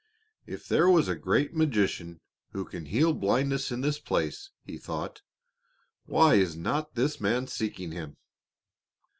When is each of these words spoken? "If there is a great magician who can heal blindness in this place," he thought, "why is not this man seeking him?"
"If 0.47 0.67
there 0.67 0.89
is 0.97 1.07
a 1.07 1.15
great 1.15 1.53
magician 1.53 2.21
who 2.53 2.65
can 2.65 2.87
heal 2.87 3.13
blindness 3.13 3.71
in 3.71 3.81
this 3.81 3.99
place," 3.99 4.49
he 4.63 4.79
thought, 4.79 5.21
"why 6.07 6.33
is 6.37 6.55
not 6.55 6.95
this 6.95 7.21
man 7.21 7.45
seeking 7.45 7.91
him?" 7.91 8.17